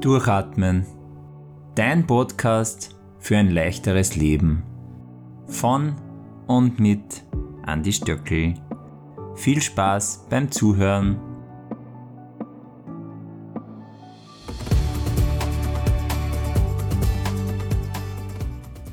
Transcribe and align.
Durchatmen. 0.00 0.86
Dein 1.74 2.06
Podcast 2.06 2.96
für 3.18 3.36
ein 3.36 3.50
leichteres 3.50 4.16
Leben. 4.16 4.62
Von 5.46 5.94
und 6.46 6.80
mit 6.80 7.22
Andi 7.66 7.92
Stöckel. 7.92 8.54
Viel 9.34 9.60
Spaß 9.60 10.24
beim 10.30 10.50
Zuhören. 10.50 11.20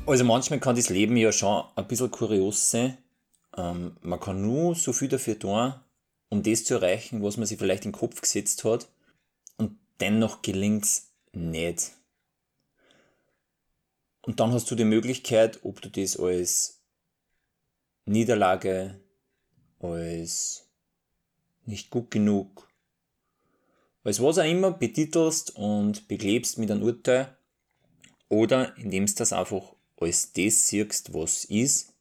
Also 0.04 0.24
manchmal 0.24 0.60
kann 0.60 0.76
das 0.76 0.90
Leben 0.90 1.16
ja 1.16 1.32
schon 1.32 1.64
ein 1.74 1.86
bisschen 1.86 2.10
kurios 2.10 2.70
sein. 2.70 2.98
Ähm, 3.56 3.96
man 4.02 4.20
kann 4.20 4.42
nur 4.42 4.74
so 4.74 4.92
viel 4.92 5.08
dafür 5.08 5.38
tun, 5.38 5.72
um 6.28 6.42
das 6.42 6.64
zu 6.64 6.74
erreichen, 6.74 7.22
was 7.22 7.38
man 7.38 7.46
sich 7.46 7.56
vielleicht 7.56 7.86
in 7.86 7.92
den 7.92 7.98
Kopf 7.98 8.20
gesetzt 8.20 8.62
hat. 8.64 8.88
Dennoch 10.00 10.42
gelingt 10.42 10.84
es 10.84 11.12
nicht. 11.32 11.92
Und 14.22 14.40
dann 14.40 14.52
hast 14.52 14.70
du 14.70 14.74
die 14.74 14.84
Möglichkeit, 14.84 15.60
ob 15.64 15.80
du 15.80 15.88
das 15.88 16.18
als 16.18 16.82
Niederlage, 18.04 19.00
als 19.80 20.68
nicht 21.64 21.90
gut 21.90 22.10
genug, 22.10 22.68
als 24.04 24.22
was 24.22 24.38
auch 24.38 24.44
immer 24.44 24.70
betitelst 24.70 25.54
und 25.56 26.08
beklebst 26.08 26.58
mit 26.58 26.70
einem 26.70 26.82
Urteil 26.82 27.36
oder 28.28 28.76
indem 28.78 29.06
du 29.06 29.14
das 29.14 29.32
einfach 29.32 29.74
als 29.96 30.32
das 30.32 30.68
siehst, 30.68 31.12
was 31.14 31.44
ist, 31.44 31.94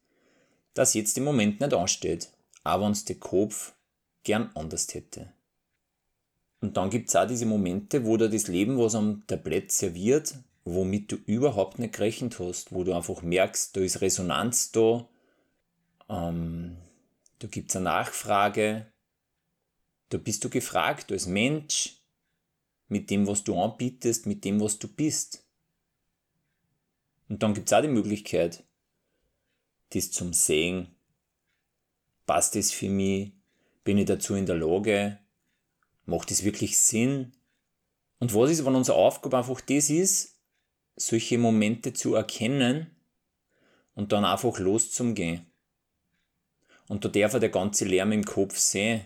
das 0.74 0.94
jetzt 0.94 1.18
im 1.18 1.24
Moment 1.24 1.60
nicht 1.60 1.74
ansteht, 1.74 2.30
auch 2.64 2.82
wenn 2.82 2.92
es 2.92 3.06
der 3.06 3.18
Kopf 3.18 3.74
gern 4.24 4.52
anders 4.54 4.94
hätte. 4.94 5.34
Und 6.68 6.76
dann 6.76 6.90
gibt 6.90 7.08
es 7.08 7.16
auch 7.16 7.26
diese 7.26 7.46
Momente, 7.46 8.04
wo 8.04 8.18
dir 8.18 8.28
das 8.28 8.50
Leben 8.50 8.78
was 8.78 8.94
am 8.94 9.26
Tablett 9.26 9.72
serviert, 9.72 10.36
womit 10.66 11.10
du 11.14 11.16
überhaupt 11.16 11.80
nicht 11.80 11.94
gerechnet 11.94 12.40
hast, 12.40 12.74
wo 12.74 12.84
du 12.84 12.92
einfach 12.94 13.22
merkst, 13.22 13.78
da 13.78 13.80
ist 13.80 14.02
Resonanz 14.02 14.74
da, 14.74 15.08
ähm, 16.10 16.76
da 17.40 17.48
gibt 17.48 17.70
es 17.70 17.78
eine 17.78 17.86
Nachfrage, 17.86 18.86
da 20.10 20.18
bist 20.18 20.44
du 20.44 20.50
gefragt 20.50 21.10
als 21.10 21.26
Mensch, 21.26 22.02
mit 22.90 23.10
dem, 23.12 23.28
was 23.28 23.46
du 23.46 23.58
anbietest, 23.58 24.26
mit 24.26 24.44
dem, 24.44 24.60
was 24.60 24.78
du 24.78 24.90
bist. 24.90 25.48
Und 27.30 27.44
dann 27.44 27.54
gibt 27.54 27.68
es 27.68 27.74
auch 27.74 27.82
die 27.82 27.88
Möglichkeit, 27.88 28.66
das 29.92 30.12
zum 30.12 30.34
Sehen. 30.34 30.94
Passt 32.26 32.56
das 32.56 32.74
für 32.74 32.90
mich? 32.90 33.32
Bin 33.86 33.98
ich 33.98 34.06
dazu 34.06 34.36
in 34.36 34.46
der 34.46 34.58
Lage? 34.58 35.20
Macht 36.08 36.32
es 36.32 36.44
wirklich 36.44 36.78
Sinn? 36.78 37.34
Und 38.18 38.34
was 38.34 38.50
ist, 38.50 38.66
wenn 38.66 38.76
unsere 38.76 38.98
Aufgabe 38.98 39.38
einfach 39.38 39.62
das 39.62 39.90
ist, 39.90 40.40
solche 40.96 41.38
Momente 41.38 41.94
zu 41.94 42.16
erkennen 42.16 42.88
und 43.94 44.14
dann 44.14 44.26
einfach 44.26 44.58
loszugehen? 44.58 45.46
Und 46.88 47.04
da 47.04 47.10
darf 47.10 47.34
er 47.34 47.42
der 47.42 47.50
ganze 47.50 47.84
Lärm 47.84 48.14
im 48.14 48.24
Kopf 48.24 48.58
sehen. 48.58 49.02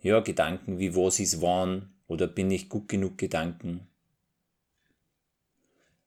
Ja, 0.00 0.20
Gedanken 0.20 0.78
wie 0.78 0.94
was 0.94 1.18
ist 1.18 1.42
wann 1.42 1.92
oder 2.06 2.28
bin 2.28 2.52
ich 2.52 2.68
gut 2.68 2.88
genug 2.88 3.18
Gedanken. 3.18 3.88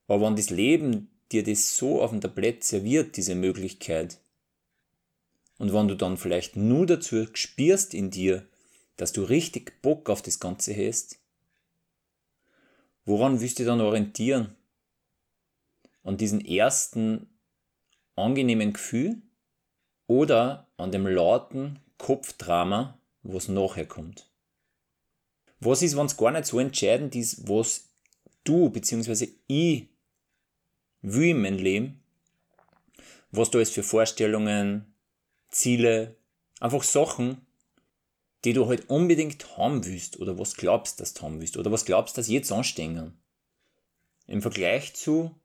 Aber 0.07 0.25
wenn 0.25 0.37
das 0.37 0.49
Leben 0.49 1.11
dir 1.33 1.43
das 1.43 1.75
so 1.75 2.01
auf 2.01 2.11
dem 2.11 2.21
Tablett 2.21 2.63
serviert, 2.63 3.17
diese 3.17 3.35
Möglichkeit, 3.35 4.17
und 5.57 5.73
wenn 5.73 5.89
du 5.89 5.95
dann 5.95 6.15
vielleicht 6.15 6.55
nur 6.55 6.85
dazu 6.85 7.27
spürst 7.33 7.93
in 7.93 8.11
dir, 8.11 8.47
dass 8.97 9.13
du 9.13 9.23
richtig 9.23 9.81
Bock 9.81 10.09
auf 10.09 10.21
das 10.21 10.39
Ganze 10.39 10.75
hast, 10.75 11.19
woran 13.05 13.39
willst 13.39 13.59
du 13.59 13.65
dann 13.65 13.81
orientieren? 13.81 14.55
An 16.03 16.17
diesen 16.17 16.43
ersten 16.43 17.27
angenehmen 18.15 18.73
Gefühl 18.73 19.21
oder 20.07 20.67
an 20.77 20.91
dem 20.91 21.05
lauten 21.05 21.79
Kopfdrama, 21.97 22.99
was 23.23 23.47
nachher 23.47 23.85
kommt? 23.85 24.29
Was 25.59 25.81
ist, 25.81 25.97
wenn 25.97 26.05
es 26.05 26.17
gar 26.17 26.31
nicht 26.31 26.45
so 26.45 26.59
entscheidend 26.59 27.15
ist, 27.15 27.47
was 27.47 27.89
du 28.43 28.69
bzw. 28.69 29.29
ich 29.47 29.87
will 31.01 31.29
in 31.29 31.41
meinem 31.41 31.57
Leben, 31.57 32.01
was 33.31 33.51
da 33.51 33.59
ist 33.59 33.73
für 33.73 33.83
Vorstellungen, 33.83 34.93
Ziele, 35.49 36.15
einfach 36.59 36.83
Sachen, 36.83 37.46
die 38.43 38.53
du 38.53 38.67
halt 38.67 38.89
unbedingt 38.89 39.57
haben 39.57 39.85
willst 39.85 40.19
oder 40.19 40.37
was 40.37 40.55
glaubst, 40.55 40.99
dass 40.99 41.13
du 41.13 41.23
haben 41.23 41.41
willst 41.41 41.57
oder 41.57 41.71
was 41.71 41.85
glaubst, 41.85 42.17
dass 42.17 42.27
jetzt 42.27 42.51
anstehen. 42.51 43.17
Im 44.27 44.41
Vergleich 44.41 44.93
zu, 44.93 45.35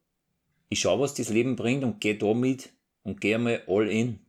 ich 0.69 0.81
schau, 0.81 1.01
was 1.01 1.15
das 1.15 1.29
Leben 1.29 1.57
bringt 1.57 1.85
und 1.85 2.01
geh 2.01 2.17
damit 2.17 2.71
und 3.03 3.21
geh 3.21 3.35
einmal 3.35 3.63
all 3.67 3.89
in. 3.89 4.21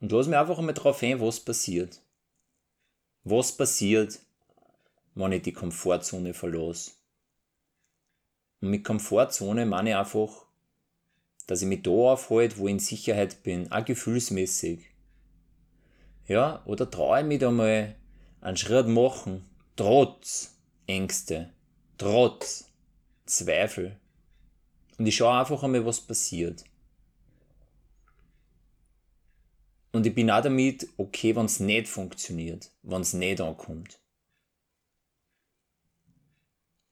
Und 0.00 0.12
lass 0.12 0.26
mich 0.26 0.36
einfach 0.36 0.58
einmal 0.58 0.74
drauf 0.74 1.02
ein, 1.02 1.20
was 1.20 1.40
passiert. 1.40 2.02
Was 3.24 3.56
passiert, 3.56 4.20
wenn 5.14 5.32
ich 5.32 5.42
die 5.42 5.52
Komfortzone 5.52 6.32
verlasse? 6.32 6.92
Und 8.60 8.70
mit 8.70 8.84
Komfortzone 8.84 9.66
meine 9.66 9.90
ich 9.90 9.96
einfach, 9.96 10.46
dass 11.46 11.62
ich 11.62 11.68
mich 11.68 11.82
da 11.82 11.90
aufhalte, 11.90 12.58
wo 12.58 12.66
ich 12.66 12.72
in 12.72 12.78
Sicherheit 12.78 13.42
bin, 13.42 13.70
auch 13.72 13.84
gefühlsmäßig. 13.84 14.95
Ja, 16.28 16.62
oder 16.66 16.90
traue 16.90 17.20
ich 17.20 17.26
mich 17.26 17.38
da 17.38 17.50
mal 17.50 17.94
einen 18.40 18.56
Schritt 18.56 18.88
machen, 18.88 19.44
trotz 19.76 20.56
Ängste, 20.86 21.52
trotz 21.98 22.70
Zweifel. 23.26 23.98
Und 24.98 25.06
ich 25.06 25.16
schaue 25.16 25.38
einfach 25.38 25.62
einmal, 25.62 25.86
was 25.86 26.00
passiert. 26.00 26.64
Und 29.92 30.06
ich 30.06 30.14
bin 30.14 30.30
auch 30.30 30.42
damit 30.42 30.88
okay, 30.96 31.34
wenn 31.36 31.46
es 31.46 31.60
nicht 31.60 31.88
funktioniert, 31.88 32.70
wenn 32.82 33.00
es 33.02 33.12
nicht 33.12 33.40
ankommt. 33.40 33.98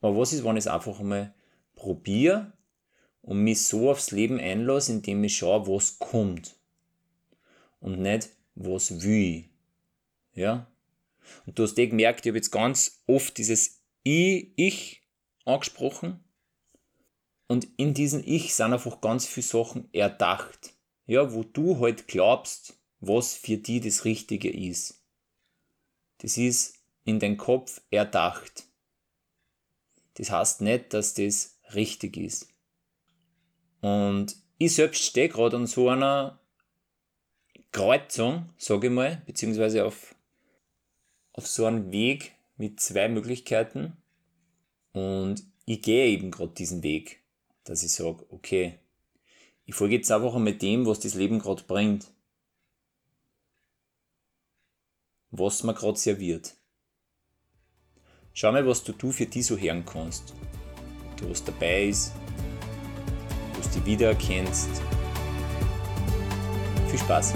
Aber 0.01 0.19
was 0.19 0.33
ist, 0.33 0.45
wenn 0.45 0.57
ich 0.57 0.65
es 0.65 0.71
einfach 0.71 1.01
einmal 1.01 1.35
probiere 1.75 2.53
und 3.23 3.43
mich 3.43 3.67
so 3.67 3.91
aufs 3.91 4.11
Leben 4.11 4.39
einlasse, 4.39 4.93
indem 4.93 5.25
ich 5.25 5.37
schaue, 5.37 5.67
was 5.67 5.99
kommt. 5.99 6.57
Und 7.81 8.01
nicht, 8.01 8.31
was 8.55 9.03
will. 9.03 9.49
Ja? 10.35 10.71
Und 11.47 11.59
du 11.59 11.63
hast 11.63 11.79
eh 11.79 11.87
gemerkt, 11.87 12.25
ich 12.25 12.31
habe 12.31 12.39
jetzt 12.39 12.51
ganz 12.51 13.03
oft 13.07 13.37
dieses 13.39 13.81
Ich, 14.03 14.53
Ich 14.57 15.03
angesprochen. 15.45 16.23
Und 17.47 17.69
in 17.77 17.95
diesem 17.95 18.23
Ich 18.25 18.55
sind 18.55 18.73
einfach 18.73 19.01
ganz 19.01 19.27
viele 19.27 19.47
Sachen 19.47 19.93
erdacht. 19.93 20.75
Ja, 21.07 21.35
wo 21.35 21.43
du 21.43 21.81
halt 21.81 22.09
glaubst, 22.09 22.79
was 23.01 23.35
für 23.35 23.59
dich 23.59 23.83
das 23.83 24.05
Richtige 24.05 24.51
ist. 24.51 25.03
Das 26.19 26.39
ist 26.39 26.79
in 27.05 27.21
dein 27.21 27.37
Kopf 27.37 27.83
erdacht. 27.91 28.65
Das 30.15 30.31
heißt 30.31 30.63
nicht, 30.63 30.95
dass 30.95 31.15
das 31.15 31.59
richtig 31.75 32.17
ist. 32.17 32.49
Und 33.83 34.37
ich 34.57 34.75
selbst 34.75 35.03
stehe 35.03 35.29
gerade 35.29 35.57
an 35.57 35.67
so 35.67 35.91
einer 35.91 36.41
Kreuzung, 37.75 38.49
sage 38.57 38.87
ich 38.87 38.93
mal, 38.93 39.23
beziehungsweise 39.27 39.85
auf, 39.85 40.15
auf 41.33 41.47
so 41.47 41.67
einem 41.67 41.91
Weg 41.93 42.33
mit 42.57 42.81
zwei 42.81 43.09
Möglichkeiten. 43.09 43.97
Und 44.93 45.43
ich 45.67 45.83
gehe 45.83 46.07
eben 46.07 46.31
gerade 46.31 46.53
diesen 46.53 46.83
Weg, 46.83 47.21
dass 47.65 47.83
ich 47.83 47.93
sage, 47.93 48.25
okay, 48.31 48.79
ich 49.67 49.75
folge 49.75 49.97
jetzt 49.97 50.13
einfach 50.13 50.39
mit 50.39 50.63
dem, 50.63 50.87
was 50.87 51.01
das 51.01 51.15
Leben 51.15 51.39
gerade 51.39 51.65
bringt. 51.65 52.07
Was 55.31 55.65
mir 55.65 55.75
gerade 55.75 55.99
serviert. 55.99 56.55
Schau 58.33 58.53
mal, 58.53 58.67
was 58.67 58.85
du, 58.85 58.93
du 58.93 59.11
für 59.11 59.27
die 59.27 59.43
so 59.43 59.59
hören 59.59 59.85
kannst 59.85 60.33
du 61.17 61.31
was 61.31 61.43
dabei 61.45 61.87
ist, 61.87 62.13
wo 63.55 63.79
du 63.79 63.87
wiedererkennst. 63.87 64.83
Viel 66.89 66.99
Spaß! 66.99 67.35